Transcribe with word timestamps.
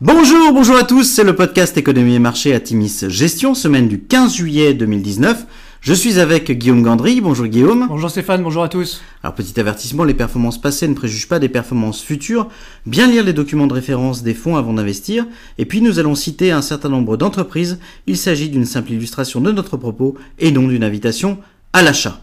Bonjour, 0.00 0.52
bonjour 0.52 0.76
à 0.76 0.84
tous, 0.84 1.02
c'est 1.02 1.24
le 1.24 1.34
podcast 1.34 1.76
Économie 1.76 2.14
et 2.14 2.20
Marché 2.20 2.54
à 2.54 2.60
Timis 2.60 3.00
Gestion, 3.08 3.56
semaine 3.56 3.88
du 3.88 3.98
15 3.98 4.32
juillet 4.32 4.72
2019. 4.72 5.44
Je 5.80 5.92
suis 5.92 6.20
avec 6.20 6.52
Guillaume 6.52 6.84
Gandry. 6.84 7.20
Bonjour 7.20 7.48
Guillaume. 7.48 7.86
Bonjour 7.88 8.08
Stéphane, 8.08 8.44
bonjour 8.44 8.62
à 8.62 8.68
tous. 8.68 9.02
Alors 9.24 9.34
petit 9.34 9.58
avertissement, 9.58 10.04
les 10.04 10.14
performances 10.14 10.60
passées 10.60 10.86
ne 10.86 10.94
préjugent 10.94 11.26
pas 11.26 11.40
des 11.40 11.48
performances 11.48 12.00
futures. 12.00 12.48
Bien 12.86 13.08
lire 13.08 13.24
les 13.24 13.32
documents 13.32 13.66
de 13.66 13.74
référence 13.74 14.22
des 14.22 14.34
fonds 14.34 14.54
avant 14.54 14.72
d'investir. 14.72 15.26
Et 15.58 15.64
puis 15.64 15.80
nous 15.80 15.98
allons 15.98 16.14
citer 16.14 16.52
un 16.52 16.62
certain 16.62 16.90
nombre 16.90 17.16
d'entreprises. 17.16 17.80
Il 18.06 18.16
s'agit 18.16 18.50
d'une 18.50 18.66
simple 18.66 18.92
illustration 18.92 19.40
de 19.40 19.50
notre 19.50 19.76
propos 19.76 20.16
et 20.38 20.52
non 20.52 20.68
d'une 20.68 20.84
invitation 20.84 21.38
à 21.72 21.82
l'achat. 21.82 22.20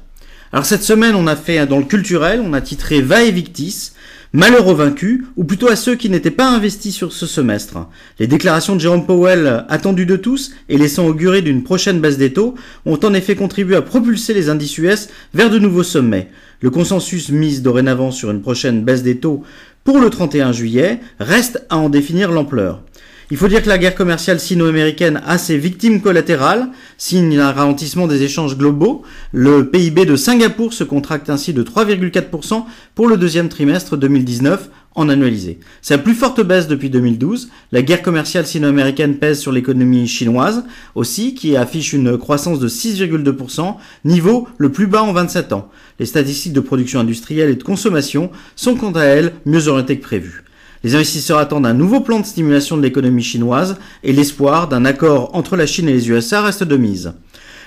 Alors 0.54 0.66
cette 0.66 0.84
semaine, 0.84 1.16
on 1.16 1.28
a 1.28 1.36
fait 1.36 1.68
dans 1.68 1.80
le 1.80 1.84
culturel, 1.84 2.42
on 2.42 2.54
a 2.54 2.62
titré 2.62 3.02
Va 3.02 3.23
et 3.23 3.32
Victis. 3.32 3.92
Malheur 4.36 4.67
aux 4.67 4.75
vaincus, 4.75 5.23
ou 5.38 5.45
plutôt 5.45 5.70
à 5.70 5.77
ceux 5.77 5.95
qui 5.95 6.09
n'étaient 6.09 6.29
pas 6.29 6.49
investis 6.49 6.93
sur 6.93 7.13
ce 7.13 7.25
semestre. 7.25 7.88
Les 8.20 8.27
déclarations 8.27 8.75
de 8.75 8.81
Jérôme 8.81 9.05
Powell, 9.05 9.64
attendues 9.69 10.05
de 10.05 10.18
tous 10.18 10.51
et 10.68 10.77
laissant 10.77 11.07
augurer 11.07 11.41
d'une 11.41 11.64
prochaine 11.64 12.01
baisse 12.01 12.18
des 12.18 12.33
taux, 12.33 12.54
ont 12.86 13.00
en 13.01 13.13
effet 13.13 13.37
contribué 13.37 13.77
à 13.77 13.82
propulser 13.82 14.33
les 14.33 14.50
indices 14.50 14.77
US 14.77 15.07
vers 15.33 15.50
de 15.50 15.57
nouveaux 15.57 15.83
sommets. 15.83 16.27
Le 16.60 16.69
consensus 16.69 17.29
mise 17.29 17.61
dorénavant 17.61 18.11
sur 18.11 18.29
une 18.29 18.41
prochaine 18.41 18.83
baisse 18.83 19.04
des 19.04 19.19
taux 19.19 19.43
pour 19.86 20.00
le 20.00 20.10
31 20.10 20.52
juillet 20.52 20.99
reste 21.18 21.65
à 21.69 21.77
en 21.77 21.88
définir 21.88 22.29
l'ampleur. 22.29 22.83
Il 23.32 23.38
faut 23.38 23.47
dire 23.47 23.64
que 23.64 23.70
la 23.70 23.79
guerre 23.79 23.96
commerciale 23.96 24.39
sino-américaine 24.39 25.20
a 25.25 25.39
ses 25.39 25.57
victimes 25.57 26.00
collatérales, 26.00 26.68
signe 27.00 27.39
un 27.39 27.52
ralentissement 27.52 28.06
des 28.06 28.21
échanges 28.21 28.56
globaux. 28.56 29.02
Le 29.32 29.68
PIB 29.68 30.06
de 30.06 30.16
Singapour 30.16 30.74
se 30.74 30.83
contracte 30.83 31.32
ainsi 31.32 31.52
de 31.52 31.64
3,4% 31.64 32.66
pour 32.94 33.08
le 33.08 33.17
deuxième 33.17 33.50
trimestre 33.50 33.97
2019 33.97 34.69
en 34.94 35.09
annualisé. 35.09 35.59
C'est 35.81 35.97
la 35.97 36.03
plus 36.03 36.14
forte 36.14 36.39
baisse 36.42 36.67
depuis 36.67 36.92
2012. 36.92 37.50
La 37.72 37.81
guerre 37.81 38.03
commerciale 38.03 38.45
sino-américaine 38.45 39.17
pèse 39.17 39.39
sur 39.39 39.52
l'économie 39.52 40.08
chinoise 40.08 40.64
aussi, 40.94 41.33
qui 41.33 41.58
affiche 41.58 41.94
une 41.94 42.19
croissance 42.19 42.59
de 42.59 42.69
6,2%, 42.69 43.75
niveau 44.05 44.47
le 44.59 44.71
plus 44.71 44.86
bas 44.86 45.02
en 45.02 45.14
27 45.14 45.52
ans. 45.52 45.69
Les 45.99 46.05
statistiques 46.05 46.53
de 46.53 46.59
production 46.59 46.99
industrielle 46.99 47.49
et 47.49 47.55
de 47.55 47.64
consommation 47.64 48.30
sont 48.55 48.75
quant 48.75 48.92
à 48.92 49.03
elles 49.03 49.33
mieux 49.45 49.67
orientées 49.67 49.97
que 49.97 50.03
prévues. 50.03 50.44
Les 50.86 50.94
investisseurs 50.94 51.39
attendent 51.39 51.66
un 51.66 51.73
nouveau 51.73 52.00
plan 52.00 52.19
de 52.19 52.28
stimulation 52.28 52.78
de 52.78 52.83
l'économie 52.83 53.23
chinoise 53.23 53.78
et 54.03 54.14
l'espoir 54.14 54.67
d'un 54.67 54.86
accord 54.86 55.31
entre 55.33 55.55
la 55.55 55.66
Chine 55.66 55.89
et 55.89 55.94
les 55.94 56.11
USA 56.11 56.44
reste 56.44 56.64
de 56.64 56.77
mise. 56.77 57.11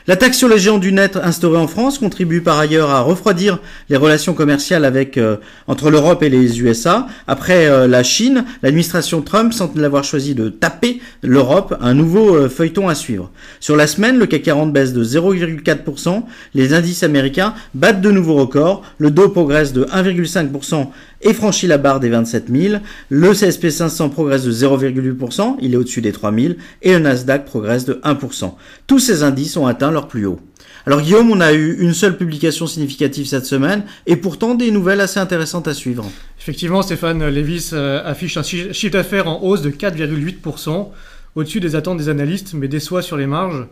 La 0.07 0.17
taxe 0.17 0.39
sur 0.39 0.49
les 0.49 0.59
géants 0.59 0.79
du 0.79 0.93
net 0.93 1.17
instaurée 1.17 1.59
en 1.59 1.67
France 1.67 1.99
contribue 1.99 2.41
par 2.41 2.59
ailleurs 2.59 2.91
à 2.91 3.01
refroidir 3.01 3.59
les 3.91 3.97
relations 3.97 4.33
commerciales 4.33 4.91
euh, 5.19 5.37
entre 5.67 5.91
l'Europe 5.91 6.23
et 6.23 6.31
les 6.31 6.63
USA. 6.63 7.09
Après 7.27 7.67
euh, 7.67 7.87
la 7.87 8.03
Chine, 8.03 8.45
l'administration 8.63 9.21
Trump 9.21 9.53
semble 9.53 9.81
l'avoir 9.83 10.05
choisi 10.05 10.35
de 10.35 10.49
taper 10.49 11.03
l'Europe, 11.23 11.77
un 11.83 11.93
nouveau 11.93 12.37
euh, 12.37 12.49
feuilleton 12.49 12.89
à 12.89 12.95
suivre. 12.95 13.31
Sur 13.61 13.77
la 13.77 13.87
semaine, 13.87 14.17
le 14.17 14.27
CAC 14.27 14.45
40 14.45 14.73
baisse 14.73 14.95
de 14.95 15.05
0,4%, 15.05 16.23
les 16.55 16.73
indices 16.73 17.03
américains 17.03 17.53
battent 17.75 18.01
de 18.01 18.11
nouveaux 18.11 18.37
records, 18.37 18.83
le 18.97 19.11
Dow 19.11 19.29
progresse 19.29 19.75
de 19.75 19.85
1,5% 19.85 20.87
et 21.23 21.33
franchit 21.33 21.67
la 21.67 21.79
barre 21.79 22.01
des 22.01 22.09
27 22.09 22.49
000, 22.49 22.75
le 23.11 23.33
CSP 23.33 23.71
500 23.71 24.11
progresse 24.11 24.45
de 24.45 24.53
0,8%, 24.53 25.57
il 25.61 25.75
est 25.75 25.77
au-dessus 25.77 26.01
des 26.01 26.13
3 26.13 26.33
000, 26.33 26.55
et 26.83 26.93
le 26.93 26.99
Nasdaq 27.01 27.45
progresse 27.45 27.85
de 27.85 27.95
1%. 28.05 28.55
Tous 28.87 28.99
ces 28.99 29.23
indices 29.23 29.57
ont 29.57 29.67
atteint 29.67 29.91
leur 29.91 30.09
plus 30.09 30.27
haut. 30.27 30.41
Alors 30.87 31.03
Guillaume, 31.03 31.31
on 31.31 31.41
a 31.41 31.53
eu 31.53 31.77
une 31.81 31.93
seule 31.93 32.17
publication 32.17 32.67
significative 32.67 33.27
cette 33.27 33.45
semaine 33.45 33.83
et 34.07 34.17
pourtant 34.17 34.55
des 34.55 34.71
nouvelles 34.71 35.01
assez 35.01 35.21
intéressantes 35.21 35.69
à 35.69 35.75
suivre. 35.75 36.11
Effectivement, 36.41 36.81
Stéphane 36.81 37.29
Levis 37.29 37.71
euh, 37.73 38.01
affiche 38.05 38.39
un 38.39 38.43
chiffre 38.43 38.91
d'affaires 38.91 39.29
en 39.29 39.43
hausse 39.43 39.61
de 39.61 39.71
4,8%, 39.71 40.89
au-dessus 41.35 41.61
des 41.61 41.77
attentes 41.77 41.99
des 41.99 42.09
analystes, 42.09 42.55
mais 42.55 42.69
déçoit 42.69 43.03
sur 43.03 43.17
les 43.17 43.27
marges. 43.27 43.67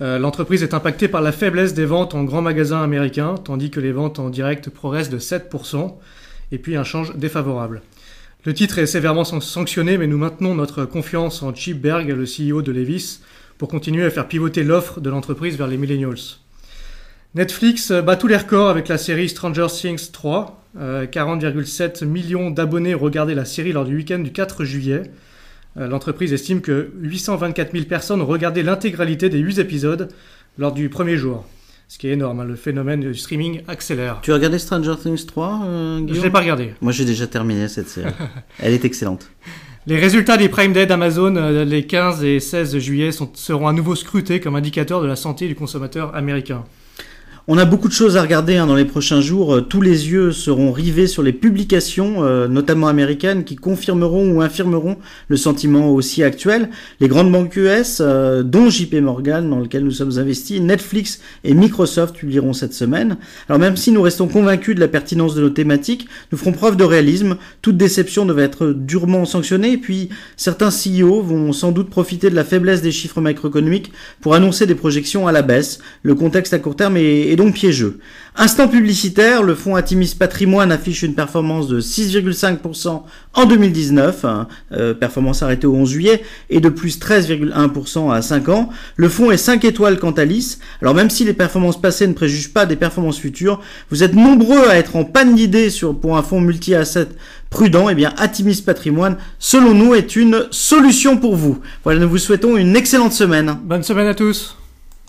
Euh, 0.00 0.18
l'entreprise 0.18 0.62
est 0.62 0.74
impactée 0.74 1.08
par 1.08 1.22
la 1.22 1.32
faiblesse 1.32 1.74
des 1.74 1.84
ventes 1.84 2.14
en 2.14 2.24
grands 2.24 2.42
magasins 2.42 2.82
américains, 2.82 3.34
tandis 3.42 3.70
que 3.70 3.80
les 3.80 3.92
ventes 3.92 4.18
en 4.18 4.30
direct 4.30 4.70
progressent 4.70 5.10
de 5.10 5.18
7%, 5.18 5.94
et 6.52 6.58
puis 6.58 6.76
un 6.76 6.84
change 6.84 7.16
défavorable. 7.16 7.82
Le 8.44 8.54
titre 8.54 8.78
est 8.78 8.86
sévèrement 8.86 9.24
sanctionné, 9.24 9.98
mais 9.98 10.06
nous 10.06 10.18
maintenons 10.18 10.54
notre 10.54 10.84
confiance 10.84 11.42
en 11.42 11.54
Chip 11.54 11.80
Berg, 11.80 12.08
le 12.08 12.24
CEO 12.24 12.62
de 12.62 12.72
Levis, 12.72 13.20
pour 13.58 13.68
continuer 13.68 14.04
à 14.04 14.10
faire 14.10 14.28
pivoter 14.28 14.62
l'offre 14.62 15.00
de 15.00 15.10
l'entreprise 15.10 15.56
vers 15.56 15.66
les 15.66 15.76
millennials. 15.76 16.38
Netflix 17.34 17.92
bat 17.92 18.16
tous 18.16 18.28
les 18.28 18.36
records 18.36 18.70
avec 18.70 18.88
la 18.88 18.96
série 18.96 19.28
Stranger 19.28 19.66
Things 19.68 20.10
3. 20.12 20.64
40,7 20.78 22.04
euh, 22.04 22.06
millions 22.06 22.50
d'abonnés 22.50 22.94
ont 22.94 23.00
regardé 23.00 23.34
la 23.34 23.44
série 23.44 23.72
lors 23.72 23.84
du 23.84 23.96
week-end 23.96 24.20
du 24.20 24.32
4 24.32 24.64
juillet. 24.64 25.02
Euh, 25.76 25.88
l'entreprise 25.88 26.32
estime 26.32 26.60
que 26.60 26.92
824 27.00 27.72
000 27.72 27.84
personnes 27.84 28.22
ont 28.22 28.26
regardé 28.26 28.62
l'intégralité 28.62 29.28
des 29.28 29.38
8 29.38 29.58
épisodes 29.58 30.08
lors 30.56 30.72
du 30.72 30.88
premier 30.88 31.16
jour. 31.16 31.44
Ce 31.90 31.96
qui 31.96 32.08
est 32.08 32.12
énorme, 32.12 32.40
hein, 32.40 32.44
le 32.44 32.54
phénomène 32.54 33.00
du 33.00 33.14
streaming 33.14 33.62
accélère. 33.66 34.18
Tu 34.20 34.30
as 34.30 34.34
regardé 34.34 34.58
Stranger 34.58 34.94
Things 35.02 35.24
3 35.24 35.62
euh, 35.64 36.06
Je 36.06 36.20
l'ai 36.20 36.28
pas 36.28 36.40
regardé. 36.40 36.74
Moi 36.82 36.92
j'ai 36.92 37.06
déjà 37.06 37.26
terminé 37.26 37.66
cette 37.66 37.88
série. 37.88 38.12
Elle 38.58 38.74
est 38.74 38.84
excellente. 38.84 39.30
Les 39.86 39.96
résultats 39.96 40.36
des 40.36 40.50
Prime 40.50 40.74
Day 40.74 40.84
d'Amazon 40.84 41.34
euh, 41.36 41.64
les 41.64 41.86
15 41.86 42.22
et 42.24 42.40
16 42.40 42.76
juillet 42.78 43.10
seront 43.32 43.68
à 43.68 43.72
nouveau 43.72 43.94
scrutés 43.94 44.38
comme 44.38 44.54
indicateur 44.54 45.00
de 45.00 45.06
la 45.06 45.16
santé 45.16 45.48
du 45.48 45.54
consommateur 45.54 46.14
américain. 46.14 46.64
On 47.50 47.56
a 47.56 47.64
beaucoup 47.64 47.88
de 47.88 47.94
choses 47.94 48.18
à 48.18 48.20
regarder 48.20 48.58
hein, 48.58 48.66
dans 48.66 48.74
les 48.74 48.84
prochains 48.84 49.22
jours. 49.22 49.54
Euh, 49.54 49.60
tous 49.62 49.80
les 49.80 50.10
yeux 50.10 50.32
seront 50.32 50.70
rivés 50.70 51.06
sur 51.06 51.22
les 51.22 51.32
publications, 51.32 52.22
euh, 52.22 52.46
notamment 52.46 52.88
américaines, 52.88 53.44
qui 53.44 53.56
confirmeront 53.56 54.30
ou 54.32 54.42
infirmeront 54.42 54.98
le 55.28 55.36
sentiment 55.38 55.88
aussi 55.88 56.22
actuel. 56.22 56.68
Les 57.00 57.08
grandes 57.08 57.32
banques 57.32 57.56
US, 57.56 58.02
euh, 58.02 58.42
dont 58.42 58.68
JP 58.68 58.96
Morgan, 58.96 59.48
dans 59.48 59.60
lequel 59.60 59.82
nous 59.82 59.92
sommes 59.92 60.18
investis, 60.18 60.60
Netflix 60.60 61.22
et 61.42 61.54
Microsoft 61.54 62.16
publieront 62.16 62.52
cette 62.52 62.74
semaine. 62.74 63.16
Alors 63.48 63.58
même 63.58 63.78
si 63.78 63.92
nous 63.92 64.02
restons 64.02 64.28
convaincus 64.28 64.74
de 64.74 64.80
la 64.80 64.88
pertinence 64.88 65.34
de 65.34 65.40
nos 65.40 65.48
thématiques, 65.48 66.06
nous 66.30 66.36
ferons 66.36 66.52
preuve 66.52 66.76
de 66.76 66.84
réalisme. 66.84 67.38
Toute 67.62 67.78
déception 67.78 68.26
devait 68.26 68.42
être 68.42 68.74
durement 68.76 69.24
sanctionnée. 69.24 69.72
Et 69.72 69.78
puis 69.78 70.10
certains 70.36 70.68
CEO 70.68 71.22
vont 71.22 71.54
sans 71.54 71.72
doute 71.72 71.88
profiter 71.88 72.28
de 72.28 72.36
la 72.36 72.44
faiblesse 72.44 72.82
des 72.82 72.92
chiffres 72.92 73.22
macroéconomiques 73.22 73.90
pour 74.20 74.34
annoncer 74.34 74.66
des 74.66 74.74
projections 74.74 75.26
à 75.26 75.32
la 75.32 75.40
baisse. 75.40 75.78
Le 76.02 76.14
contexte 76.14 76.52
à 76.52 76.58
court 76.58 76.76
terme 76.76 76.98
est 76.98 77.37
donc 77.38 77.54
piégeux. 77.54 77.98
Instant 78.36 78.68
publicitaire, 78.68 79.42
le 79.42 79.54
fonds 79.54 79.76
Atimis 79.76 80.14
Patrimoine 80.18 80.70
affiche 80.70 81.02
une 81.02 81.14
performance 81.14 81.68
de 81.68 81.80
6,5% 81.80 83.02
en 83.34 83.46
2019, 83.46 84.24
hein, 84.24 84.48
euh, 84.72 84.92
performance 84.92 85.42
arrêtée 85.42 85.66
au 85.66 85.74
11 85.74 85.88
juillet, 85.88 86.22
et 86.50 86.60
de 86.60 86.68
plus 86.68 87.00
13,1% 87.00 88.12
à 88.12 88.22
5 88.22 88.48
ans. 88.48 88.68
Le 88.96 89.08
fonds 89.08 89.30
est 89.30 89.36
5 89.36 89.64
étoiles 89.64 89.98
quant 89.98 90.10
à 90.10 90.24
l'IS. 90.24 90.58
Alors 90.82 90.94
même 90.94 91.10
si 91.10 91.24
les 91.24 91.32
performances 91.32 91.80
passées 91.80 92.06
ne 92.06 92.12
préjugent 92.12 92.52
pas 92.52 92.66
des 92.66 92.76
performances 92.76 93.18
futures, 93.18 93.60
vous 93.90 94.02
êtes 94.02 94.14
nombreux 94.14 94.68
à 94.68 94.76
être 94.76 94.96
en 94.96 95.04
panne 95.04 95.34
d'idées 95.34 95.68
pour 96.00 96.16
un 96.16 96.22
fonds 96.22 96.40
multi-asset 96.40 97.08
prudent, 97.50 97.88
et 97.88 97.92
eh 97.92 97.94
bien 97.94 98.12
Atimis 98.18 98.62
Patrimoine, 98.66 99.16
selon 99.38 99.74
nous, 99.74 99.94
est 99.94 100.16
une 100.16 100.46
solution 100.50 101.16
pour 101.16 101.36
vous. 101.36 101.60
Voilà, 101.84 102.00
nous 102.00 102.08
vous 102.08 102.18
souhaitons 102.18 102.56
une 102.56 102.76
excellente 102.76 103.12
semaine. 103.12 103.56
Bonne 103.64 103.84
semaine 103.84 104.08
à 104.08 104.14
tous. 104.14 104.56